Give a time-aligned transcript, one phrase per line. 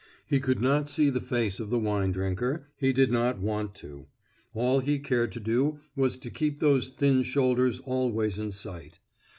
[0.25, 4.07] He could not see the face of the wine drinker; he did not want to.
[4.55, 8.97] All he cared to do was to keep those thin shoulders always in sight.